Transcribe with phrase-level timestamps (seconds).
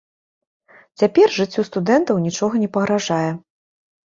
[1.01, 3.31] Цяпер жыццю студэнтаў нічога не пагражае.